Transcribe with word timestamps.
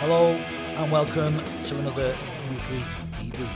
Hello 0.00 0.32
and 0.32 0.90
welcome 0.90 1.36
to 1.64 1.78
another 1.78 2.16
weekly 2.48 2.78
debrief. 3.18 3.50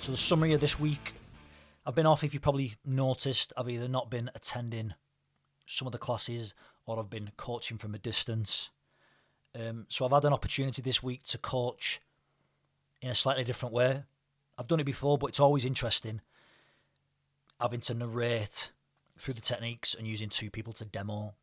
So, 0.00 0.12
the 0.12 0.16
summary 0.16 0.52
of 0.52 0.60
this 0.60 0.78
week 0.78 1.12
I've 1.84 1.96
been 1.96 2.06
off, 2.06 2.22
if 2.22 2.34
you 2.34 2.38
probably 2.38 2.76
noticed, 2.84 3.52
I've 3.56 3.68
either 3.68 3.88
not 3.88 4.12
been 4.12 4.30
attending 4.36 4.94
some 5.66 5.86
of 5.86 5.92
the 5.92 5.98
classes 5.98 6.54
or 6.86 7.00
I've 7.00 7.10
been 7.10 7.32
coaching 7.36 7.78
from 7.78 7.96
a 7.96 7.98
distance. 7.98 8.70
Um, 9.56 9.86
so, 9.88 10.04
I've 10.04 10.12
had 10.12 10.24
an 10.24 10.32
opportunity 10.32 10.80
this 10.80 11.02
week 11.02 11.24
to 11.24 11.36
coach 11.36 12.00
in 13.02 13.10
a 13.10 13.14
slightly 13.16 13.42
different 13.42 13.74
way. 13.74 14.04
I've 14.56 14.68
done 14.68 14.78
it 14.78 14.84
before, 14.84 15.18
but 15.18 15.26
it's 15.26 15.40
always 15.40 15.64
interesting 15.64 16.20
having 17.60 17.80
to 17.80 17.94
narrate 17.94 18.70
through 19.18 19.34
the 19.34 19.40
techniques 19.40 19.94
and 19.94 20.06
using 20.06 20.28
two 20.28 20.48
people 20.48 20.72
to 20.74 20.84
demo. 20.84 21.34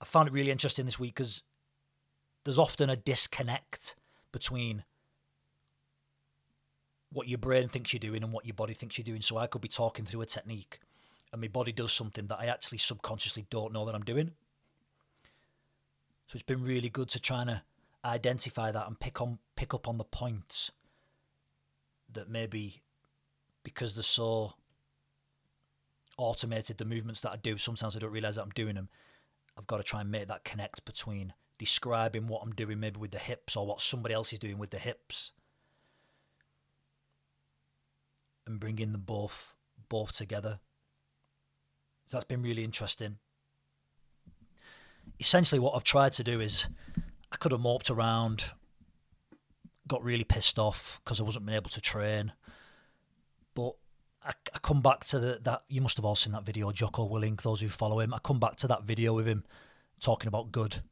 I 0.00 0.04
found 0.04 0.28
it 0.28 0.32
really 0.32 0.50
interesting 0.50 0.84
this 0.84 0.98
week 0.98 1.14
because 1.14 1.42
there's 2.44 2.58
often 2.58 2.90
a 2.90 2.96
disconnect 2.96 3.94
between 4.32 4.84
what 7.12 7.28
your 7.28 7.38
brain 7.38 7.68
thinks 7.68 7.92
you're 7.92 8.00
doing 8.00 8.22
and 8.22 8.32
what 8.32 8.44
your 8.44 8.54
body 8.54 8.74
thinks 8.74 8.98
you're 8.98 9.04
doing. 9.04 9.22
So 9.22 9.38
I 9.38 9.46
could 9.46 9.62
be 9.62 9.68
talking 9.68 10.04
through 10.04 10.20
a 10.20 10.26
technique 10.26 10.80
and 11.32 11.40
my 11.40 11.48
body 11.48 11.72
does 11.72 11.92
something 11.92 12.26
that 12.26 12.38
I 12.40 12.46
actually 12.46 12.78
subconsciously 12.78 13.46
don't 13.50 13.72
know 13.72 13.84
that 13.86 13.94
I'm 13.94 14.04
doing. 14.04 14.32
So 16.26 16.34
it's 16.36 16.42
been 16.42 16.62
really 16.62 16.88
good 16.88 17.08
to 17.10 17.20
try 17.20 17.42
and 17.42 17.50
uh, 17.50 17.58
identify 18.04 18.70
that 18.72 18.86
and 18.86 18.98
pick 18.98 19.20
on 19.20 19.38
pick 19.54 19.74
up 19.74 19.88
on 19.88 19.96
the 19.98 20.04
points 20.04 20.70
that 22.12 22.28
maybe 22.28 22.82
because 23.62 23.94
they're 23.94 24.02
so 24.02 24.54
automated 26.18 26.78
the 26.78 26.84
movements 26.84 27.20
that 27.20 27.32
I 27.32 27.36
do, 27.36 27.56
sometimes 27.58 27.96
I 27.96 27.98
don't 27.98 28.12
realize 28.12 28.36
that 28.36 28.42
I'm 28.42 28.50
doing 28.50 28.74
them. 28.74 28.88
I've 29.56 29.66
got 29.66 29.78
to 29.78 29.82
try 29.82 30.00
and 30.02 30.10
make 30.10 30.28
that 30.28 30.44
connect 30.44 30.84
between 30.84 31.32
describing 31.58 32.26
what 32.26 32.42
I'm 32.42 32.52
doing 32.52 32.80
maybe 32.80 33.00
with 33.00 33.12
the 33.12 33.18
hips 33.18 33.56
or 33.56 33.66
what 33.66 33.80
somebody 33.80 34.14
else 34.14 34.32
is 34.32 34.38
doing 34.38 34.58
with 34.58 34.70
the 34.70 34.78
hips 34.78 35.32
and 38.46 38.60
bringing 38.60 38.92
them 38.92 39.02
both 39.02 39.54
both 39.88 40.12
together. 40.12 40.60
So 42.06 42.16
that's 42.16 42.26
been 42.26 42.42
really 42.42 42.64
interesting. 42.64 43.18
Essentially, 45.18 45.58
what 45.58 45.74
I've 45.74 45.84
tried 45.84 46.12
to 46.12 46.24
do 46.24 46.40
is 46.40 46.66
I 47.32 47.36
could 47.36 47.52
have 47.52 47.60
moped 47.60 47.90
around, 47.90 48.44
got 49.88 50.02
really 50.02 50.24
pissed 50.24 50.58
off 50.58 51.00
because 51.04 51.20
I 51.20 51.24
wasn't 51.24 51.48
able 51.50 51.70
to 51.70 51.80
train. 51.80 52.32
I, 54.26 54.32
I 54.54 54.58
come 54.58 54.82
back 54.82 55.04
to 55.06 55.18
the, 55.18 55.40
that. 55.44 55.62
You 55.68 55.80
must 55.80 55.96
have 55.96 56.04
all 56.04 56.16
seen 56.16 56.32
that 56.32 56.44
video, 56.44 56.72
Jocko 56.72 57.08
Willink, 57.08 57.42
those 57.42 57.60
who 57.60 57.68
follow 57.68 58.00
him. 58.00 58.12
I 58.12 58.18
come 58.18 58.40
back 58.40 58.56
to 58.56 58.66
that 58.68 58.84
video 58.84 59.14
with 59.14 59.26
him 59.26 59.44
talking 60.00 60.28
about 60.28 60.52
good, 60.52 60.82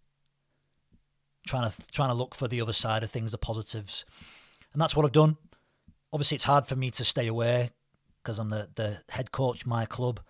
trying 1.46 1.70
to 1.70 1.76
trying 1.92 2.10
to 2.10 2.14
look 2.14 2.34
for 2.34 2.48
the 2.48 2.60
other 2.60 2.72
side 2.72 3.02
of 3.02 3.10
things, 3.10 3.32
the 3.32 3.38
positives, 3.38 4.04
and 4.72 4.80
that's 4.80 4.96
what 4.96 5.04
I've 5.04 5.12
done. 5.12 5.36
Obviously, 6.12 6.36
it's 6.36 6.44
hard 6.44 6.66
for 6.66 6.76
me 6.76 6.90
to 6.92 7.04
stay 7.04 7.26
away 7.26 7.70
because 8.22 8.38
I'm 8.38 8.50
the 8.50 8.68
the 8.74 8.98
head 9.08 9.32
coach 9.32 9.66
my 9.66 9.84
club, 9.84 10.20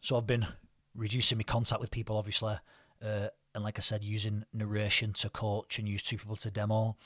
so 0.00 0.16
I've 0.16 0.26
been 0.26 0.46
reducing 0.94 1.38
my 1.38 1.44
contact 1.44 1.80
with 1.80 1.90
people, 1.90 2.16
obviously, 2.16 2.56
uh, 3.04 3.28
and 3.54 3.64
like 3.64 3.78
I 3.78 3.82
said, 3.82 4.04
using 4.04 4.44
narration 4.52 5.12
to 5.14 5.28
coach 5.28 5.78
and 5.78 5.88
use 5.88 6.02
two 6.02 6.18
people 6.18 6.36
to 6.36 6.50
demo. 6.50 6.96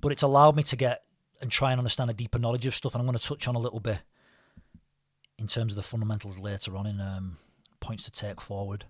But 0.00 0.12
it's 0.12 0.22
allowed 0.22 0.54
me 0.54 0.62
to 0.64 0.76
get 0.76 1.02
and 1.40 1.50
try 1.50 1.70
and 1.70 1.78
understand 1.78 2.10
a 2.10 2.14
deeper 2.14 2.38
knowledge 2.38 2.66
of 2.66 2.74
stuff, 2.74 2.94
and 2.94 3.00
I'm 3.00 3.06
going 3.06 3.18
to 3.18 3.26
touch 3.26 3.46
on 3.46 3.54
a 3.54 3.60
little 3.60 3.80
bit 3.80 4.02
in 5.38 5.46
terms 5.46 5.72
of 5.72 5.76
the 5.76 5.82
fundamentals 5.82 6.38
later 6.38 6.76
on 6.76 6.86
in 6.86 7.00
um, 7.00 7.38
points 7.80 8.04
to 8.04 8.10
take 8.10 8.40
forward. 8.40 8.84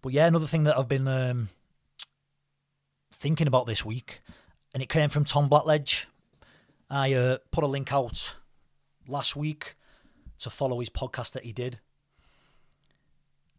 But 0.00 0.12
yeah, 0.12 0.26
another 0.26 0.46
thing 0.46 0.64
that 0.64 0.78
I've 0.78 0.88
been 0.88 1.08
um, 1.08 1.50
thinking 3.12 3.46
about 3.46 3.66
this 3.66 3.84
week, 3.84 4.20
and 4.72 4.82
it 4.82 4.88
came 4.88 5.08
from 5.08 5.24
Tom 5.24 5.48
Blackledge. 5.48 6.06
I 6.90 7.12
uh, 7.12 7.38
put 7.50 7.64
a 7.64 7.68
link 7.68 7.92
out 7.92 8.34
last 9.06 9.36
week 9.36 9.76
to 10.38 10.50
follow 10.50 10.80
his 10.80 10.90
podcast 10.90 11.32
that 11.32 11.44
he 11.44 11.52
did. 11.52 11.80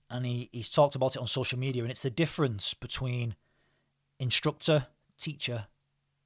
And 0.10 0.26
he, 0.26 0.50
he's 0.52 0.70
talked 0.70 0.96
about 0.96 1.16
it 1.16 1.20
on 1.20 1.28
social 1.28 1.58
media, 1.58 1.82
and 1.82 1.92
it's 1.92 2.04
the 2.04 2.12
difference 2.12 2.74
between 2.74 3.36
instructor, 4.20 4.88
teacher, 5.20 5.66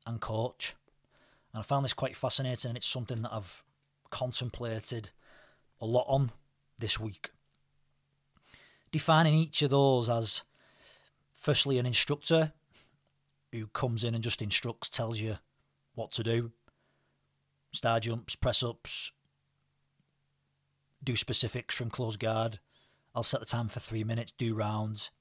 and 0.05 0.19
coach. 0.19 0.75
And 1.53 1.59
I 1.59 1.63
found 1.63 1.83
this 1.83 1.93
quite 1.93 2.15
fascinating, 2.15 2.69
and 2.69 2.77
it's 2.77 2.87
something 2.87 3.21
that 3.23 3.33
I've 3.33 3.63
contemplated 4.11 5.11
a 5.81 5.85
lot 5.85 6.05
on 6.07 6.31
this 6.77 6.99
week. 6.99 7.31
Defining 8.91 9.33
each 9.33 9.61
of 9.61 9.69
those 9.69 10.09
as 10.09 10.43
firstly 11.35 11.77
an 11.77 11.85
instructor 11.85 12.53
who 13.51 13.67
comes 13.67 14.03
in 14.03 14.13
and 14.13 14.23
just 14.23 14.41
instructs, 14.41 14.89
tells 14.89 15.19
you 15.19 15.37
what 15.95 16.11
to 16.11 16.23
do 16.23 16.51
star 17.71 17.99
jumps, 17.99 18.35
press 18.35 18.63
ups, 18.63 19.11
do 21.03 21.15
specifics 21.15 21.75
from 21.75 21.89
close 21.89 22.17
guard. 22.17 22.59
I'll 23.13 23.23
set 23.23 23.39
the 23.39 23.45
time 23.45 23.67
for 23.67 23.79
three 23.79 24.03
minutes, 24.03 24.33
do 24.37 24.55
rounds 24.55 25.11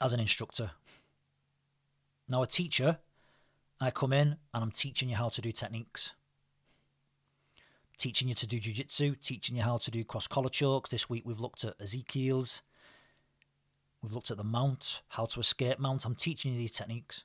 as 0.00 0.12
an 0.12 0.20
instructor. 0.20 0.72
Now, 2.28 2.42
a 2.42 2.46
teacher 2.46 2.98
I 3.82 3.90
come 3.90 4.12
in 4.12 4.36
and 4.54 4.62
I'm 4.62 4.70
teaching 4.70 5.08
you 5.08 5.16
how 5.16 5.28
to 5.30 5.40
do 5.40 5.50
techniques. 5.50 6.12
Teaching 7.98 8.28
you 8.28 8.34
to 8.34 8.46
do 8.46 8.60
jiu-jitsu, 8.60 9.16
teaching 9.16 9.56
you 9.56 9.62
how 9.62 9.78
to 9.78 9.90
do 9.90 10.04
cross 10.04 10.26
collar 10.26 10.48
chokes. 10.48 10.90
This 10.90 11.10
week 11.10 11.24
we've 11.26 11.40
looked 11.40 11.64
at 11.64 11.74
Ezekiel's. 11.80 12.62
We've 14.02 14.12
looked 14.12 14.30
at 14.30 14.36
the 14.36 14.44
mount, 14.44 15.02
how 15.08 15.26
to 15.26 15.40
escape 15.40 15.78
mount. 15.78 16.04
I'm 16.04 16.14
teaching 16.14 16.52
you 16.52 16.58
these 16.58 16.72
techniques. 16.72 17.24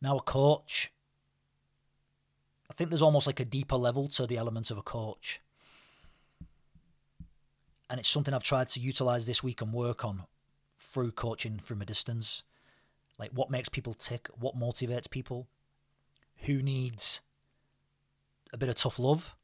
Now 0.00 0.16
a 0.16 0.22
coach, 0.22 0.92
I 2.70 2.74
think 2.74 2.90
there's 2.90 3.02
almost 3.02 3.26
like 3.26 3.40
a 3.40 3.44
deeper 3.44 3.76
level 3.76 4.08
to 4.08 4.26
the 4.26 4.36
element 4.36 4.70
of 4.70 4.78
a 4.78 4.82
coach. 4.82 5.40
And 7.88 8.00
it's 8.00 8.08
something 8.08 8.34
I've 8.34 8.42
tried 8.42 8.68
to 8.70 8.80
utilize 8.80 9.26
this 9.26 9.42
week 9.42 9.60
and 9.60 9.72
work 9.72 10.04
on 10.04 10.24
through 10.78 11.12
coaching 11.12 11.58
from 11.58 11.82
a 11.82 11.84
distance. 11.84 12.42
Like 13.22 13.30
what 13.34 13.52
makes 13.52 13.68
people 13.68 13.94
tick, 13.94 14.26
what 14.36 14.58
motivates 14.58 15.08
people, 15.08 15.46
who 16.38 16.60
needs 16.60 17.20
a 18.52 18.56
bit 18.56 18.68
of 18.68 18.74
tough 18.74 18.98
love, 18.98 19.36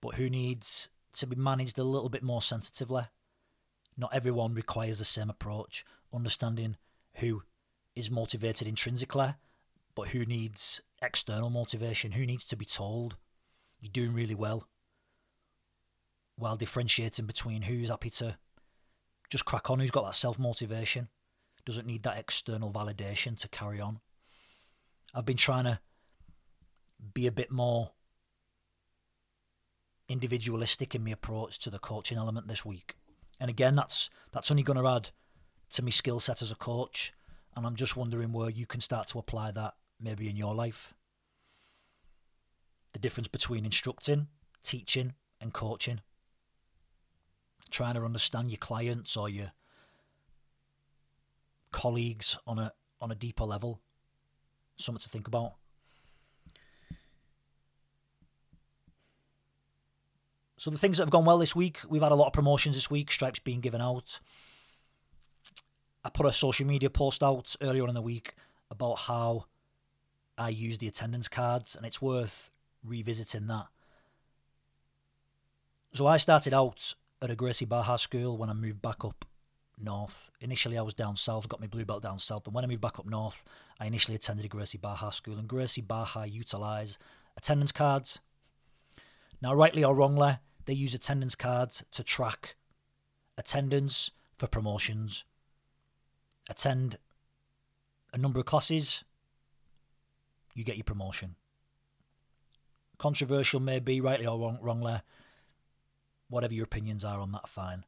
but 0.00 0.16
who 0.16 0.28
needs 0.28 0.88
to 1.12 1.28
be 1.28 1.36
managed 1.36 1.78
a 1.78 1.84
little 1.84 2.08
bit 2.08 2.24
more 2.24 2.42
sensitively. 2.42 3.04
Not 3.96 4.12
everyone 4.12 4.54
requires 4.54 4.98
the 4.98 5.04
same 5.04 5.30
approach, 5.30 5.84
understanding 6.12 6.78
who 7.18 7.44
is 7.94 8.10
motivated 8.10 8.66
intrinsically, 8.66 9.34
but 9.94 10.08
who 10.08 10.26
needs 10.26 10.80
external 11.00 11.48
motivation, 11.48 12.10
who 12.10 12.26
needs 12.26 12.48
to 12.48 12.56
be 12.56 12.64
told. 12.64 13.14
You're 13.80 13.92
doing 13.92 14.14
really 14.14 14.34
well, 14.34 14.66
while 16.34 16.56
differentiating 16.56 17.26
between 17.26 17.62
who's 17.62 17.90
happy 17.90 18.10
to 18.10 18.36
just 19.30 19.44
crack 19.44 19.70
on, 19.70 19.78
who's 19.78 19.92
got 19.92 20.06
that 20.06 20.16
self 20.16 20.40
motivation 20.40 21.06
doesn't 21.64 21.86
need 21.86 22.02
that 22.02 22.18
external 22.18 22.72
validation 22.72 23.38
to 23.40 23.48
carry 23.48 23.80
on. 23.80 24.00
I've 25.14 25.26
been 25.26 25.36
trying 25.36 25.64
to 25.64 25.80
be 27.14 27.26
a 27.26 27.32
bit 27.32 27.50
more 27.50 27.92
individualistic 30.08 30.94
in 30.94 31.04
my 31.04 31.10
approach 31.10 31.58
to 31.60 31.70
the 31.70 31.78
coaching 31.78 32.18
element 32.18 32.48
this 32.48 32.64
week. 32.64 32.96
And 33.40 33.50
again, 33.50 33.74
that's 33.74 34.10
that's 34.32 34.50
only 34.50 34.62
going 34.62 34.78
to 34.78 34.88
add 34.88 35.10
to 35.70 35.82
my 35.82 35.90
skill 35.90 36.20
set 36.20 36.42
as 36.42 36.52
a 36.52 36.56
coach. 36.56 37.12
And 37.56 37.66
I'm 37.66 37.76
just 37.76 37.96
wondering 37.96 38.32
where 38.32 38.50
you 38.50 38.66
can 38.66 38.80
start 38.80 39.08
to 39.08 39.18
apply 39.18 39.50
that 39.52 39.74
maybe 40.00 40.28
in 40.28 40.36
your 40.36 40.54
life. 40.54 40.94
The 42.92 42.98
difference 42.98 43.28
between 43.28 43.64
instructing, 43.64 44.28
teaching, 44.62 45.14
and 45.40 45.52
coaching. 45.52 46.00
Trying 47.70 47.94
to 47.94 48.04
understand 48.04 48.50
your 48.50 48.58
clients 48.58 49.16
or 49.16 49.28
your 49.28 49.52
colleagues 51.72 52.36
on 52.46 52.58
a 52.58 52.72
on 53.00 53.10
a 53.10 53.14
deeper 53.14 53.44
level. 53.44 53.80
Something 54.76 55.00
to 55.00 55.08
think 55.08 55.26
about. 55.26 55.54
So 60.56 60.70
the 60.70 60.78
things 60.78 60.98
that 60.98 61.02
have 61.02 61.10
gone 61.10 61.24
well 61.24 61.38
this 61.38 61.56
week, 61.56 61.80
we've 61.88 62.02
had 62.02 62.12
a 62.12 62.14
lot 62.14 62.28
of 62.28 62.32
promotions 62.32 62.76
this 62.76 62.88
week, 62.88 63.10
stripes 63.10 63.40
being 63.40 63.60
given 63.60 63.80
out. 63.80 64.20
I 66.04 66.08
put 66.08 66.24
a 66.24 66.32
social 66.32 66.66
media 66.66 66.88
post 66.88 67.20
out 67.22 67.56
earlier 67.60 67.88
in 67.88 67.94
the 67.94 68.00
week 68.02 68.34
about 68.70 69.00
how 69.00 69.46
I 70.38 70.50
use 70.50 70.78
the 70.78 70.86
attendance 70.86 71.26
cards, 71.26 71.74
and 71.74 71.84
it's 71.84 72.00
worth 72.00 72.52
revisiting 72.84 73.48
that. 73.48 73.66
So 75.94 76.06
I 76.06 76.16
started 76.16 76.54
out 76.54 76.94
at 77.20 77.30
a 77.30 77.34
Gracie 77.34 77.64
Barra 77.64 77.98
school 77.98 78.38
when 78.38 78.48
I 78.48 78.54
moved 78.54 78.80
back 78.80 79.04
up 79.04 79.24
north. 79.82 80.30
Initially, 80.40 80.78
I 80.78 80.82
was 80.82 80.94
down 80.94 81.16
south, 81.16 81.48
got 81.48 81.60
my 81.60 81.66
blue 81.66 81.84
belt 81.84 82.02
down 82.02 82.18
south. 82.18 82.46
And 82.46 82.54
when 82.54 82.64
I 82.64 82.68
moved 82.68 82.80
back 82.80 82.98
up 82.98 83.06
north, 83.06 83.44
I 83.78 83.86
initially 83.86 84.14
attended 84.14 84.44
a 84.44 84.48
Gracie 84.48 84.78
Barra 84.78 85.12
school. 85.12 85.38
And 85.38 85.48
Gracie 85.48 85.80
Barra 85.80 86.26
utilise 86.26 86.98
attendance 87.36 87.72
cards. 87.72 88.20
Now, 89.40 89.54
rightly 89.54 89.82
or 89.84 89.94
wrongly, 89.94 90.38
they 90.66 90.74
use 90.74 90.94
attendance 90.94 91.34
cards 91.34 91.84
to 91.92 92.04
track 92.04 92.56
attendance 93.36 94.10
for 94.36 94.46
promotions. 94.46 95.24
Attend 96.48 96.98
a 98.12 98.18
number 98.18 98.40
of 98.40 98.46
classes, 98.46 99.04
you 100.54 100.64
get 100.64 100.76
your 100.76 100.84
promotion. 100.84 101.36
Controversial 102.98 103.60
maybe, 103.60 104.00
rightly 104.00 104.26
or 104.26 104.38
wrong, 104.38 104.58
wrongly, 104.60 105.00
whatever 106.28 106.54
your 106.54 106.64
opinions 106.64 107.04
are 107.04 107.20
on 107.20 107.32
that, 107.32 107.48
fine. 107.48 107.84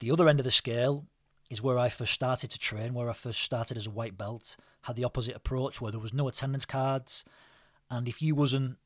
The 0.00 0.10
other 0.10 0.28
end 0.28 0.40
of 0.40 0.44
the 0.44 0.50
scale 0.50 1.06
is 1.48 1.62
where 1.62 1.78
I 1.78 1.88
first 1.88 2.12
started 2.12 2.50
to 2.50 2.58
train, 2.58 2.92
where 2.92 3.08
I 3.08 3.12
first 3.12 3.40
started 3.40 3.76
as 3.76 3.86
a 3.86 3.90
white 3.90 4.18
belt, 4.18 4.56
had 4.82 4.96
the 4.96 5.04
opposite 5.04 5.36
approach 5.36 5.80
where 5.80 5.92
there 5.92 6.00
was 6.00 6.12
no 6.12 6.28
attendance 6.28 6.64
cards, 6.64 7.24
and 7.90 8.08
if 8.08 8.20
you 8.20 8.34
wasn't 8.34 8.78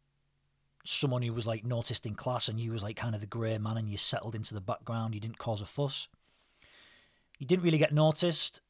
someone 0.85 1.23
who 1.23 1.33
was 1.33 1.47
like 1.47 1.65
noticed 1.65 2.07
in 2.07 2.15
class 2.15 2.49
and 2.49 2.59
you 2.59 2.73
was 2.73 2.83
like 2.83 2.97
kind 2.97 3.15
of 3.15 3.21
the 3.21 3.27
grey 3.27 3.59
man 3.59 3.77
and 3.77 3.89
you 3.89 3.97
settled 3.97 4.35
into 4.35 4.55
the 4.55 4.61
background, 4.61 5.15
you 5.15 5.21
didn't 5.21 5.39
cause 5.39 5.61
a 5.61 5.67
fuss, 5.67 6.09
you 7.39 7.47
didn't 7.47 7.65
really 7.65 7.79
get 7.79 7.93
noticed, 7.93 8.61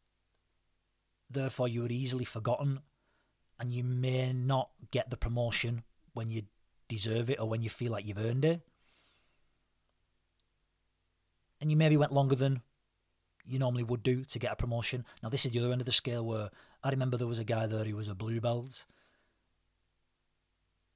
therefore 1.28 1.69
you 1.69 1.82
were 1.82 1.88
easily 1.88 2.25
forgotten, 2.25 2.81
and 3.58 3.72
you 3.72 3.84
may 3.84 4.32
not 4.32 4.70
get 4.90 5.10
the 5.10 5.16
promotion 5.16 5.82
when 6.14 6.31
you 6.31 6.43
deserve 6.88 7.28
it 7.31 7.38
or 7.38 7.48
when 7.48 7.62
you 7.62 7.69
feel 7.69 7.93
like 7.93 8.06
you've 8.06 8.19
earned 8.19 8.44
it. 8.44 8.62
And 11.60 11.70
you 11.70 11.76
maybe 11.76 11.96
went 11.96 12.12
longer 12.12 12.34
than 12.34 12.62
you 13.46 13.58
normally 13.58 13.82
would 13.82 14.02
do 14.02 14.24
to 14.24 14.38
get 14.38 14.52
a 14.52 14.56
promotion. 14.56 15.04
Now, 15.22 15.28
this 15.28 15.44
is 15.44 15.52
the 15.52 15.58
other 15.58 15.72
end 15.72 15.80
of 15.80 15.86
the 15.86 15.92
scale 15.92 16.24
where 16.24 16.50
I 16.82 16.90
remember 16.90 17.16
there 17.16 17.26
was 17.26 17.38
a 17.38 17.44
guy 17.44 17.66
there 17.66 17.84
who 17.84 17.96
was 17.96 18.08
a 18.08 18.14
blue 18.14 18.40
belt, 18.40 18.86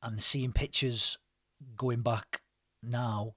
and 0.03 0.23
seeing 0.23 0.53
pictures 0.53 1.19
going 1.77 2.03
back 2.03 2.43
now, 2.83 3.35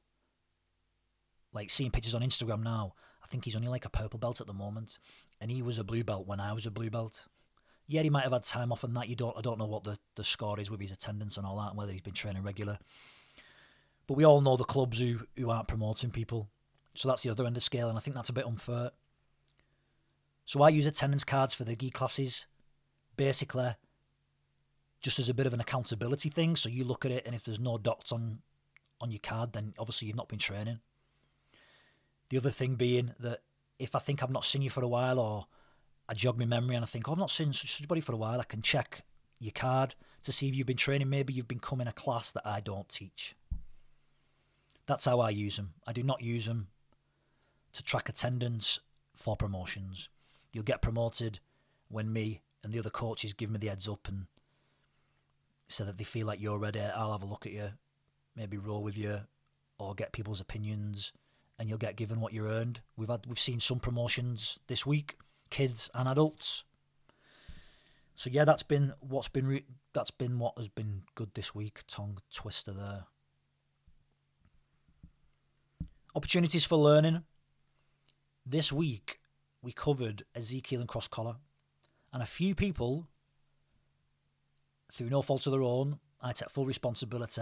like 1.53 1.69
seeing 1.69 1.91
pictures 1.91 2.15
on 2.15 2.21
Instagram 2.21 2.63
now, 2.63 2.94
I 3.24 3.27
think 3.27 3.45
he's 3.45 3.56
only 3.56 3.69
like 3.69 3.85
a 3.85 3.89
purple 3.89 4.19
belt 4.19 4.39
at 4.41 4.47
the 4.47 4.53
moment, 4.53 5.00
and 5.41 5.51
he 5.51 5.62
was 5.62 5.79
a 5.79 5.83
blue 5.83 6.03
belt 6.03 6.27
when 6.27 6.39
I 6.39 6.53
was 6.53 6.65
a 6.65 6.71
blue 6.71 6.89
belt. 6.89 7.27
Yeah, 7.88 8.01
he 8.01 8.09
might 8.09 8.24
have 8.24 8.33
had 8.33 8.44
time 8.44 8.71
off 8.71 8.83
and 8.83 8.95
that. 8.97 9.07
You 9.07 9.15
don't, 9.15 9.38
I 9.38 9.41
don't 9.41 9.57
know 9.57 9.65
what 9.65 9.85
the, 9.85 9.97
the 10.15 10.24
score 10.24 10.59
is 10.59 10.69
with 10.69 10.81
his 10.81 10.91
attendance 10.91 11.38
and 11.38 11.45
all 11.45 11.57
that, 11.57 11.69
and 11.69 11.77
whether 11.77 11.91
he's 11.91 12.01
been 12.01 12.13
training 12.13 12.44
regular. 12.44 12.79
But 14.07 14.15
we 14.15 14.25
all 14.25 14.41
know 14.41 14.57
the 14.57 14.63
clubs 14.63 15.00
who 15.00 15.19
who 15.35 15.50
aren't 15.50 15.68
promoting 15.68 16.12
people, 16.12 16.50
so 16.98 17.08
that's 17.08 17.22
the 17.22 17.30
other 17.30 17.46
end 17.46 17.56
of 17.56 17.64
scale, 17.64 17.90
and 17.90 17.98
I 17.98 18.02
think 18.02 18.16
that's 18.16 18.30
a 18.30 18.34
bit 18.34 18.46
unfair. 18.46 18.92
So 20.46 20.64
I 20.64 20.70
use 20.70 20.88
attendance 20.88 21.24
cards 21.24 21.54
for 21.54 21.64
the 21.64 21.76
gi 21.76 21.92
classes, 21.92 22.48
basically, 23.16 23.76
just 25.02 25.20
as 25.20 25.30
a 25.30 25.34
bit 25.34 25.46
of 25.46 25.54
an 25.54 25.60
accountability 25.60 26.30
thing. 26.30 26.56
So 26.56 26.70
you 26.70 26.84
look 26.84 27.06
at 27.06 27.12
it, 27.12 27.26
and 27.26 27.36
if 27.36 27.44
there's 27.44 27.60
no 27.60 27.78
dots 27.78 28.12
on 28.12 28.40
on 29.00 29.12
your 29.12 29.20
card, 29.22 29.54
then 29.54 29.76
obviously 29.78 30.08
you've 30.08 30.18
not 30.18 30.28
been 30.28 30.40
training. 30.40 30.80
The 32.30 32.38
other 32.38 32.50
thing 32.50 32.74
being 32.76 33.14
that 33.20 33.42
if 33.78 33.96
I 33.96 34.00
think 34.00 34.24
I've 34.24 34.32
not 34.32 34.44
seen 34.44 34.64
you 34.64 34.72
for 34.72 34.84
a 34.84 34.88
while, 34.88 35.20
or 35.20 35.46
I 36.10 36.16
jog 36.16 36.40
my 36.40 36.46
memory 36.46 36.76
and 36.76 36.84
I 36.84 36.88
think, 36.88 37.08
oh, 37.08 37.12
I've 37.12 37.20
not 37.20 37.30
seen 37.30 37.54
somebody 37.54 38.02
for 38.02 38.14
a 38.14 38.18
while, 38.18 38.40
I 38.40 38.44
can 38.44 38.64
check 38.64 39.04
your 39.40 39.52
card 39.52 39.94
to 40.24 40.32
see 40.32 40.48
if 40.48 40.56
you've 40.56 40.66
been 40.66 40.78
training. 40.78 41.12
Maybe 41.12 41.32
you've 41.32 41.48
been 41.48 41.60
coming 41.60 41.86
a 41.86 41.94
class 41.94 42.32
that 42.32 42.48
I 42.48 42.60
don't 42.60 42.90
teach. 42.90 43.36
That's 44.88 45.06
how 45.06 45.20
I 45.20 45.30
use 45.30 45.58
them. 45.58 45.74
I 45.86 45.94
do 45.94 46.02
not 46.02 46.24
use 46.24 46.48
them 46.48 46.70
to 47.77 47.83
track 47.83 48.09
attendance 48.09 48.79
for 49.15 49.35
promotions. 49.35 50.09
You'll 50.51 50.63
get 50.63 50.81
promoted 50.81 51.39
when 51.89 52.12
me 52.12 52.41
and 52.63 52.74
the 52.74 52.79
other 52.79 52.89
coaches 52.89 53.33
give 53.33 53.50
me 53.50 53.59
the 53.59 53.68
heads 53.68 53.88
up 53.88 54.07
and 54.07 54.25
so 55.68 55.85
that 55.85 55.97
they 55.97 56.03
feel 56.03 56.25
like 56.25 56.41
you're 56.41 56.57
ready. 56.57 56.81
I'll 56.81 57.12
have 57.12 57.24
a 57.24 57.27
look 57.27 57.45
at 57.45 57.51
you, 57.51 57.69
maybe 58.35 58.57
roll 58.57 58.81
with 58.81 58.97
you, 58.97 59.21
or 59.77 59.94
get 59.94 60.12
people's 60.12 60.41
opinions, 60.41 61.12
and 61.59 61.69
you'll 61.69 61.77
get 61.77 61.97
given 61.97 62.19
what 62.19 62.33
you 62.33 62.47
earned. 62.47 62.81
We've 62.95 63.09
had 63.09 63.25
we've 63.27 63.39
seen 63.39 63.59
some 63.59 63.79
promotions 63.79 64.57
this 64.68 64.85
week, 64.85 65.18
kids 65.50 65.89
and 65.94 66.07
adults. 66.07 66.63
So 68.15 68.29
yeah, 68.31 68.45
that's 68.45 68.63
been 68.63 68.94
what's 69.01 69.27
been 69.27 69.45
re- 69.45 69.65
that's 69.94 70.12
been 70.12 70.39
what 70.39 70.57
has 70.57 70.69
been 70.69 71.03
good 71.15 71.31
this 71.35 71.53
week. 71.53 71.83
Tongue 71.88 72.18
twister 72.33 72.71
there. 72.71 73.03
Opportunities 76.15 76.65
for 76.65 76.77
learning. 76.77 77.24
This 78.50 78.72
week 78.72 79.20
we 79.62 79.74
covered 79.74 80.24
Ezekiel 80.34 80.80
and 80.80 80.88
cross 80.88 81.10
collar, 81.10 81.36
and 82.14 82.24
a 82.24 82.26
few 82.26 82.56
people, 82.56 83.10
through 84.90 85.10
no 85.10 85.22
fault 85.22 85.46
of 85.46 85.52
their 85.52 85.64
own, 85.64 86.00
I 86.22 86.32
take 86.32 86.50
full 86.50 86.66
responsibility, 86.66 87.42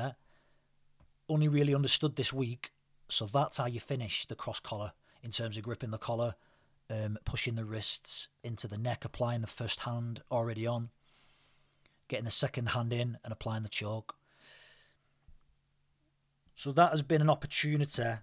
only 1.29 1.47
really 1.47 1.75
understood 1.75 2.15
this 2.15 2.33
week. 2.33 2.71
So 3.07 3.27
that's 3.27 3.59
how 3.59 3.67
you 3.67 3.79
finish 3.79 4.25
the 4.25 4.33
cross 4.33 4.59
collar 4.59 4.93
in 5.21 5.29
terms 5.29 5.57
of 5.57 5.63
gripping 5.63 5.91
the 5.91 5.99
collar, 5.99 6.33
um, 6.89 7.19
pushing 7.23 7.53
the 7.53 7.65
wrists 7.65 8.29
into 8.43 8.67
the 8.67 8.79
neck, 8.79 9.05
applying 9.05 9.41
the 9.41 9.47
first 9.47 9.81
hand 9.81 10.23
already 10.31 10.65
on, 10.65 10.89
getting 12.07 12.25
the 12.25 12.31
second 12.31 12.69
hand 12.69 12.91
in, 12.91 13.19
and 13.23 13.31
applying 13.31 13.61
the 13.61 13.69
choke. 13.69 14.15
So 16.55 16.71
that 16.71 16.89
has 16.89 17.03
been 17.03 17.21
an 17.21 17.29
opportunity 17.29 18.15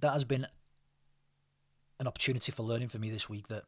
that 0.00 0.12
has 0.12 0.24
been 0.24 0.46
an 1.98 2.06
opportunity 2.06 2.50
for 2.52 2.62
learning 2.62 2.88
for 2.88 2.98
me 2.98 3.10
this 3.10 3.28
week 3.28 3.48
that 3.48 3.64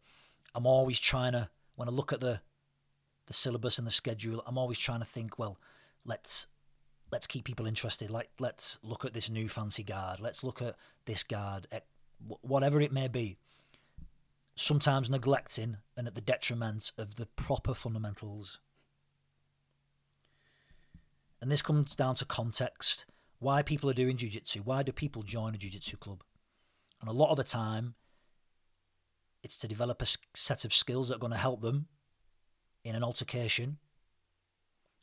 I'm 0.55 0.67
always 0.67 0.99
trying 0.99 1.33
to 1.33 1.49
when 1.77 1.89
I 1.89 1.93
look 1.93 2.13
at 2.13 2.21
the 2.21 2.41
the 3.27 3.33
syllabus 3.33 3.79
and 3.79 3.87
the 3.87 3.93
schedule, 3.93 4.43
I'm 4.47 4.59
always 4.59 4.79
trying 4.79 4.99
to 4.99 5.07
think, 5.07 5.39
well, 5.39 5.59
let's 6.05 6.47
let's 7.11 7.27
keep 7.27 7.45
people 7.45 7.67
interested. 7.67 8.11
Like 8.11 8.31
let's 8.41 8.79
look 8.83 9.05
at 9.05 9.13
this 9.13 9.31
new 9.31 9.49
fancy 9.49 9.83
guard. 9.83 10.21
Let's 10.21 10.43
look 10.43 10.61
at 10.61 10.77
this 11.05 11.23
guard, 11.23 11.67
eh, 11.71 11.81
whatever 12.41 12.81
it 12.81 12.93
may 12.93 13.09
be. 13.09 13.37
Sometimes 14.55 15.09
neglecting 15.09 15.79
and 15.97 16.07
at 16.07 16.15
the 16.15 16.21
detriment 16.21 16.93
of 16.99 17.17
the 17.17 17.27
proper 17.27 17.75
fundamentals. 17.75 18.59
And 21.41 21.51
this 21.51 21.63
comes 21.63 21.97
down 21.97 22.15
to 22.17 22.25
context 22.25 23.07
why 23.43 23.61
people 23.61 23.91
are 23.91 23.95
doing 23.95 24.17
jiu-jitsu 24.17 24.61
why 24.61 24.85
do 24.85 24.93
people 24.93 25.25
join 25.25 25.55
a 25.55 25.59
jiu-jitsu 25.59 25.97
club? 25.97 26.23
And 27.01 27.11
a 27.11 27.13
lot 27.13 27.31
of 27.31 27.37
the 27.37 27.45
time 27.45 27.95
it's 29.43 29.57
to 29.57 29.69
develop 29.69 30.01
a 30.01 30.07
set 30.35 30.65
of 30.65 30.73
skills 30.73 31.09
that 31.09 31.17
are 31.17 31.19
going 31.19 31.33
to 31.33 31.39
help 31.39 31.61
them 31.61 31.87
in 32.85 32.95
an 32.95 33.03
altercation 33.03 33.79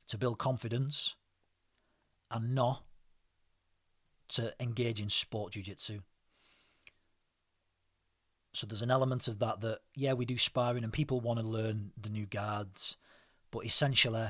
to 0.07 0.17
build 0.17 0.39
confidence 0.39 1.15
and 2.31 2.55
not 2.55 2.83
to 4.29 4.53
engage 4.59 5.01
in 5.01 5.09
sport 5.09 5.51
jiu-jitsu. 5.53 5.99
So 8.53 8.65
there's 8.65 8.81
an 8.81 8.91
element 8.91 9.27
of 9.27 9.39
that 9.39 9.59
that 9.61 9.79
yeah 9.95 10.13
we 10.13 10.25
do 10.25 10.37
sparring 10.37 10.85
and 10.85 10.93
people 10.93 11.19
want 11.19 11.41
to 11.41 11.45
learn 11.45 11.91
the 12.01 12.09
new 12.09 12.25
guards 12.25 12.95
but 13.51 13.65
essentially 13.65 14.29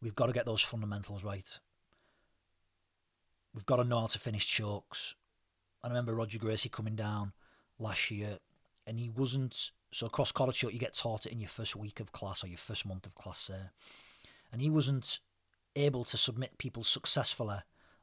we've 0.00 0.14
got 0.14 0.26
to 0.26 0.32
get 0.32 0.46
those 0.46 0.62
fundamentals 0.62 1.24
right 1.24 1.58
we've 3.54 3.66
got 3.66 3.76
to 3.76 3.84
know 3.84 4.00
how 4.00 4.06
to 4.06 4.18
finish 4.18 4.46
chokes. 4.46 5.14
I 5.82 5.88
remember 5.88 6.14
Roger 6.14 6.38
Gracie 6.38 6.68
coming 6.68 6.96
down 6.96 7.32
last 7.78 8.10
year, 8.10 8.38
and 8.86 8.98
he 8.98 9.08
wasn't. 9.08 9.70
So 9.92 10.08
cross 10.08 10.30
collar 10.30 10.52
choke, 10.52 10.72
you 10.72 10.78
get 10.78 10.94
taught 10.94 11.26
it 11.26 11.32
in 11.32 11.40
your 11.40 11.48
first 11.48 11.74
week 11.74 11.98
of 11.98 12.12
class 12.12 12.44
or 12.44 12.46
your 12.46 12.58
first 12.58 12.86
month 12.86 13.06
of 13.06 13.14
class 13.14 13.46
there, 13.48 13.72
and 14.52 14.60
he 14.60 14.70
wasn't 14.70 15.20
able 15.76 16.04
to 16.04 16.16
submit 16.16 16.58
people 16.58 16.84
successfully 16.84 17.58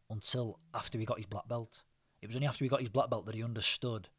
until 0.09 0.59
after 0.73 0.97
he 0.97 1.05
got 1.05 1.17
his 1.17 1.25
black 1.25 1.47
belt. 1.47 1.83
It 2.21 2.27
was 2.27 2.35
only 2.35 2.47
after 2.47 2.65
he 2.65 2.69
got 2.69 2.79
his 2.79 2.89
black 2.89 3.09
belt 3.09 3.25
that 3.25 3.35
he 3.35 3.43
understood 3.43 4.09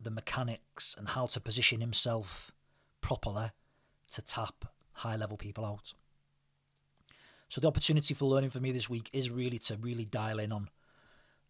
the 0.00 0.10
mechanics 0.10 0.94
and 0.98 1.08
how 1.08 1.26
to 1.26 1.40
position 1.40 1.80
himself 1.80 2.52
properly 3.00 3.50
to 4.10 4.22
tap 4.22 4.64
high 4.92 5.16
level 5.16 5.36
people 5.36 5.64
out. 5.64 5.94
So 7.48 7.60
the 7.60 7.68
opportunity 7.68 8.14
for 8.14 8.26
learning 8.26 8.50
for 8.50 8.60
me 8.60 8.72
this 8.72 8.90
week 8.90 9.08
is 9.12 9.30
really 9.30 9.58
to 9.60 9.76
really 9.76 10.04
dial 10.04 10.38
in 10.38 10.52
on, 10.52 10.68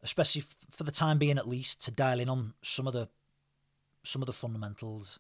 especially 0.03 0.43
for 0.71 0.85
the 0.85 0.93
time 0.93 1.19
being 1.19 1.39
at 1.39 1.49
least, 1.49 1.83
to 1.85 1.91
dial 1.91 2.21
in 2.21 2.29
on 2.29 2.55
some 2.63 2.87
of 2.87 2.93
the 2.93 3.09
some 4.05 4.23
of 4.23 4.27
the 4.27 4.33
fundamentals. 4.33 5.19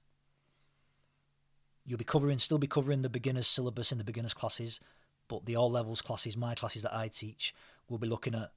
You'll 1.84 1.98
be 1.98 2.04
covering, 2.04 2.38
still 2.38 2.58
be 2.58 2.66
covering 2.66 3.02
the 3.02 3.08
beginners 3.08 3.46
syllabus 3.46 3.92
in 3.92 3.98
the 3.98 4.04
beginners 4.04 4.34
classes, 4.34 4.78
but 5.26 5.46
the 5.46 5.56
all 5.56 5.70
levels 5.70 6.00
classes, 6.02 6.36
my 6.36 6.54
classes 6.54 6.82
that 6.82 6.94
I 6.94 7.08
teach, 7.08 7.54
we'll 7.88 7.98
be 7.98 8.08
looking 8.08 8.34
at 8.34 8.52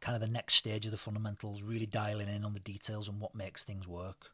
kind 0.00 0.14
of 0.14 0.20
the 0.20 0.28
next 0.28 0.54
stage 0.54 0.84
of 0.84 0.90
the 0.90 0.96
fundamentals, 0.96 1.62
really 1.62 1.86
dialing 1.86 2.28
in 2.28 2.44
on 2.44 2.54
the 2.54 2.60
details 2.60 3.08
and 3.08 3.20
what 3.20 3.34
makes 3.34 3.64
things 3.64 3.86
work. 3.86 4.30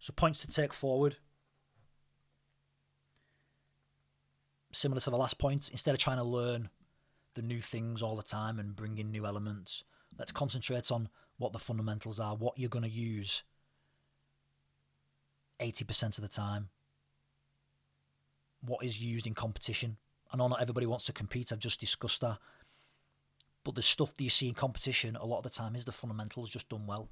So 0.00 0.14
points 0.14 0.40
to 0.40 0.48
take 0.48 0.72
forward. 0.72 1.16
Similar 4.72 5.00
to 5.02 5.10
the 5.10 5.18
last 5.18 5.38
point, 5.38 5.68
instead 5.68 5.94
of 5.94 6.00
trying 6.00 6.16
to 6.16 6.24
learn 6.24 6.70
the 7.34 7.42
new 7.42 7.60
things 7.60 8.02
all 8.02 8.16
the 8.16 8.22
time 8.22 8.58
and 8.58 8.74
bring 8.74 8.96
in 8.96 9.10
new 9.10 9.26
elements, 9.26 9.84
let's 10.18 10.32
concentrate 10.32 10.90
on 10.90 11.10
what 11.36 11.52
the 11.52 11.58
fundamentals 11.58 12.18
are, 12.18 12.34
what 12.34 12.58
you're 12.58 12.70
going 12.70 12.84
to 12.84 12.88
use 12.88 13.42
80% 15.60 16.16
of 16.16 16.22
the 16.22 16.28
time. 16.28 16.70
What 18.62 18.84
is 18.84 19.02
used 19.02 19.26
in 19.26 19.34
competition? 19.34 19.98
I 20.32 20.36
know 20.38 20.48
not 20.48 20.62
everybody 20.62 20.86
wants 20.86 21.04
to 21.06 21.12
compete, 21.12 21.52
I've 21.52 21.58
just 21.58 21.80
discussed 21.80 22.22
that. 22.22 22.38
But 23.64 23.74
the 23.74 23.82
stuff 23.82 24.16
that 24.16 24.24
you 24.24 24.30
see 24.30 24.48
in 24.48 24.54
competition 24.54 25.16
a 25.16 25.26
lot 25.26 25.38
of 25.38 25.42
the 25.42 25.50
time 25.50 25.74
is 25.74 25.84
the 25.84 25.92
fundamentals 25.92 26.48
just 26.48 26.70
done 26.70 26.86
well. 26.86 27.10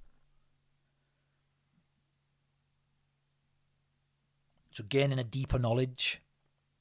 So 4.78 4.85
gaining 4.88 5.18
a 5.18 5.25
deeper 5.25 5.58
knowledge 5.58 6.23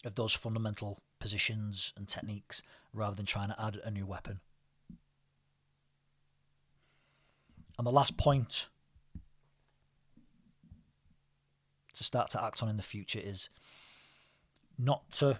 of 0.06 0.14
those 0.14 0.32
fundamental 0.32 1.00
positions 1.20 1.94
and 1.98 2.08
techniques 2.08 2.62
rather 2.94 3.16
than 3.16 3.26
trying 3.26 3.48
to 3.50 3.60
add 3.60 3.80
a 3.84 3.90
new 3.90 4.06
weapon. 4.06 4.40
And 7.76 7.88
the 7.88 7.92
last 7.92 8.16
point 8.16 8.68
to 11.96 12.04
start 12.04 12.30
to 12.30 12.44
act 12.44 12.62
on 12.62 12.70
in 12.70 12.78
the 12.78 12.84
future 12.84 13.20
is 13.20 13.50
not 14.78 15.12
to 15.14 15.40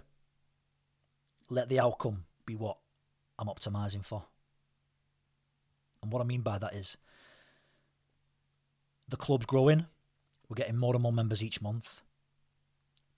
let 1.48 1.68
the 1.68 1.78
outcome 1.78 2.24
be 2.44 2.56
what 2.56 2.78
I'm 3.38 3.46
optimizing 3.46 4.04
for. 4.04 4.24
And 6.02 6.10
what 6.10 6.20
I 6.20 6.24
mean 6.24 6.40
by 6.40 6.58
that 6.58 6.74
is 6.74 6.96
the 9.08 9.16
club's 9.16 9.46
growing, 9.46 9.86
we're 10.48 10.56
getting 10.56 10.76
more 10.76 10.94
and 10.94 11.04
more 11.04 11.12
members 11.12 11.40
each 11.40 11.62
month. 11.62 12.02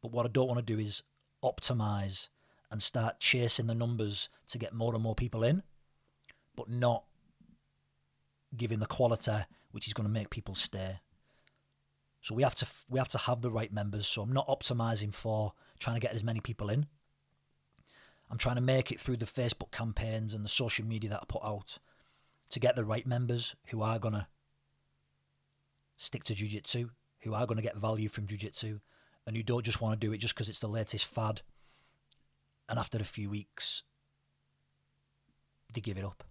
But 0.03 0.13
what 0.13 0.27
I 0.27 0.29
don't 0.29 0.49
want 0.49 0.59
to 0.59 0.75
do 0.75 0.81
is 0.81 1.03
optimize 1.43 2.29
and 2.71 2.81
start 2.81 3.21
chasing 3.21 3.67
the 3.67 3.75
numbers 3.75 4.29
to 4.49 4.59
get 4.59 4.73
more 4.73 4.95
and 4.95 5.03
more 5.03 5.15
people 5.15 5.43
in, 5.43 5.63
but 6.57 6.69
not 6.69 7.05
giving 8.57 8.79
the 8.79 8.87
quality 8.87 9.45
which 9.73 9.87
is 9.87 9.93
going 9.93 10.07
to 10.07 10.13
make 10.13 10.31
people 10.31 10.55
stay. 10.55 11.01
So 12.23 12.35
we 12.35 12.43
have 12.43 12.55
to 12.57 12.67
we 12.89 12.99
have 12.99 13.09
to 13.09 13.19
have 13.19 13.41
the 13.41 13.51
right 13.51 13.73
members. 13.73 14.07
So 14.07 14.23
I'm 14.23 14.33
not 14.33 14.49
optimizing 14.49 15.15
for 15.15 15.55
trying 15.79 15.97
to 15.97 16.01
get 16.01 16.15
as 16.15 16.25
many 16.25 16.41
people 16.41 16.69
in. 16.69 16.87
I'm 18.31 18.39
trying 18.39 18.57
to 18.57 18.61
make 18.61 18.93
it 18.93 19.01
through 19.01 19.17
the 19.17 19.27
Facebook 19.27 19.73
campaigns 19.73 20.35
and 20.35 20.45
the 20.45 20.49
social 20.49 20.85
media 20.85 21.11
that 21.11 21.23
I 21.23 21.25
put 21.27 21.43
out 21.45 21.79
to 22.51 22.61
get 22.61 22.77
the 22.77 22.85
right 22.85 23.07
members 23.07 23.57
who 23.69 23.83
are 23.83 23.99
going 23.99 24.15
to 24.15 24.27
stick 25.97 26.25
to 26.25 26.35
jiu-jitsu, 26.35 26.91
who 27.21 27.35
are 27.35 27.47
going 27.47 27.57
to 27.57 27.63
get 27.63 27.77
value 27.77 28.09
from 28.09 28.27
jiu-jitsu, 28.27 28.81
and 29.27 29.37
who 29.37 29.43
don't 29.43 29.65
just 29.65 29.81
want 29.81 29.99
to 29.99 30.07
do 30.07 30.13
it 30.13 30.19
just 30.19 30.35
because 30.35 30.49
it's 30.49 30.61
the 30.61 30.67
latest 30.67 31.07
fad. 31.07 31.43
And 32.69 32.79
after 32.79 32.99
a 32.99 33.05
few 33.05 33.31
weeks, 33.31 33.83
they 35.73 35.81
give 35.81 35.99
it 35.99 36.05
up. 36.05 36.25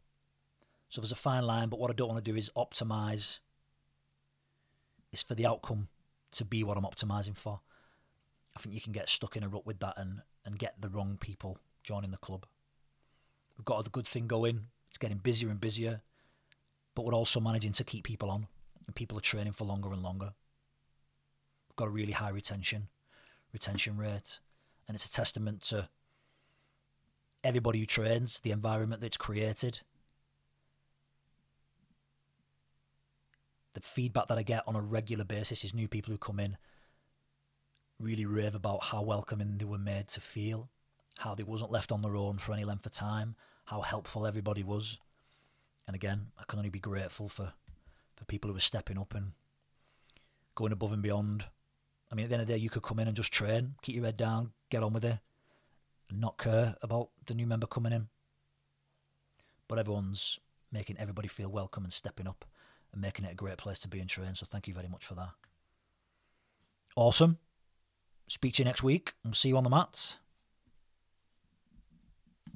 So 0.89 1.01
there's 1.01 1.12
a 1.12 1.15
fine 1.15 1.46
line, 1.46 1.69
but 1.69 1.79
what 1.79 1.91
I 1.91 1.93
don't 1.93 2.10
want 2.10 2.24
to 2.24 2.31
do 2.31 2.38
is 2.38 2.50
optimize. 2.58 3.39
It's 5.12 5.22
for 5.24 5.36
the 5.36 5.46
outcome 5.46 5.88
to 6.31 6.46
be 6.46 6.63
what 6.63 6.77
I'm 6.77 6.84
optimizing 6.84 7.38
for. 7.38 7.62
I 8.55 8.60
think 8.60 8.74
you 8.74 8.81
can 8.81 8.93
get 8.93 9.10
stuck 9.10 9.36
in 9.36 9.43
a 9.43 9.48
rut 9.48 9.65
with 9.65 9.79
that 9.79 9.93
and, 9.98 10.22
and 10.46 10.58
get 10.58 10.81
the 10.81 10.89
wrong 10.89 11.17
people 11.19 11.60
joining 11.84 12.12
the 12.12 12.17
club. 12.17 12.46
We've 13.58 13.65
got 13.65 13.86
a 13.86 13.89
good 13.89 14.08
thing 14.08 14.27
going. 14.27 14.67
It's 14.88 14.98
getting 14.98 15.17
busier 15.17 15.50
and 15.50 15.62
busier, 15.62 16.01
but 16.96 17.05
we're 17.05 17.13
also 17.13 17.39
managing 17.39 17.74
to 17.74 17.84
keep 17.84 18.03
people 18.03 18.31
on, 18.31 18.48
and 18.86 18.96
people 18.96 19.17
are 19.17 19.22
training 19.22 19.53
for 19.53 19.65
longer 19.65 19.91
and 19.91 20.01
longer. 20.01 20.34
Got 21.79 21.88
a 21.88 21.91
really 21.91 22.12
high 22.12 22.31
retention, 22.31 22.89
retention 23.53 23.95
rate, 23.95 24.39
and 24.86 24.95
it's 24.95 25.05
a 25.05 25.12
testament 25.12 25.62
to 25.69 25.88
everybody 27.41 27.79
who 27.79 27.86
trains, 27.86 28.41
the 28.41 28.51
environment 28.51 29.01
that's 29.01 29.15
created, 29.15 29.79
the 33.75 33.79
feedback 33.79 34.27
that 34.27 34.38
I 34.38 34.43
get 34.43 34.63
on 34.67 34.75
a 34.75 34.81
regular 34.81 35.24
basis 35.24 35.63
is 35.63 35.74
new 35.74 35.88
people 35.88 36.12
who 36.12 36.17
come 36.17 36.38
in 36.38 36.57
really 37.98 38.25
rave 38.25 38.55
about 38.55 38.83
how 38.83 39.01
welcoming 39.01 39.57
they 39.57 39.63
were 39.63 39.77
made 39.77 40.09
to 40.09 40.19
feel, 40.19 40.67
how 41.19 41.33
they 41.33 41.43
wasn't 41.43 41.71
left 41.71 41.93
on 41.93 42.01
their 42.01 42.17
own 42.17 42.39
for 42.39 42.51
any 42.51 42.65
length 42.65 42.88
of 42.88 42.91
time, 42.91 43.36
how 43.63 43.79
helpful 43.79 44.27
everybody 44.27 44.63
was. 44.63 44.98
And 45.88 45.95
again, 45.95 46.27
I 46.38 46.43
can 46.45 46.59
only 46.59 46.69
be 46.69 46.79
grateful 46.81 47.29
for, 47.29 47.53
for 48.17 48.25
people 48.25 48.50
who 48.50 48.57
are 48.57 48.59
stepping 48.59 48.98
up 48.98 49.15
and 49.15 49.31
going 50.55 50.74
above 50.74 50.91
and 50.91 51.01
beyond. 51.01 51.45
I 52.11 52.15
mean, 52.15 52.25
at 52.25 52.29
the 52.29 52.35
end 52.35 52.41
of 52.41 52.47
the 52.47 52.53
day, 52.53 52.59
you 52.59 52.69
could 52.69 52.83
come 52.83 52.99
in 52.99 53.07
and 53.07 53.15
just 53.15 53.31
train, 53.31 53.75
keep 53.81 53.95
your 53.95 54.05
head 54.05 54.17
down, 54.17 54.51
get 54.69 54.83
on 54.83 54.93
with 54.93 55.05
it, 55.05 55.19
and 56.09 56.19
not 56.19 56.37
care 56.37 56.75
about 56.81 57.09
the 57.27 57.35
new 57.35 57.45
member 57.45 57.67
coming 57.67 57.93
in. 57.93 58.07
But 59.67 59.77
everyone's 59.77 60.39
making 60.71 60.97
everybody 60.97 61.27
feel 61.27 61.49
welcome 61.49 61.83
and 61.83 61.93
stepping 61.93 62.27
up 62.27 62.45
and 62.91 63.01
making 63.01 63.25
it 63.25 63.31
a 63.31 63.35
great 63.35 63.57
place 63.57 63.79
to 63.79 63.87
be 63.87 63.99
and 63.99 64.09
train. 64.09 64.35
So 64.35 64.45
thank 64.45 64.67
you 64.67 64.73
very 64.73 64.87
much 64.87 65.05
for 65.05 65.13
that. 65.15 65.29
Awesome. 66.95 67.37
Speak 68.27 68.55
to 68.55 68.63
you 68.63 68.65
next 68.65 68.83
week. 68.83 69.13
We'll 69.23 69.33
see 69.33 69.49
you 69.49 69.57
on 69.57 69.63
the 69.63 69.69
mats. 69.69 70.17